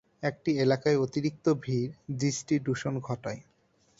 [0.23, 1.91] একটি এলাকায় অতিরিক্ত ভিড়
[2.19, 3.41] দৃষ্টি দূষণ ঘটায়।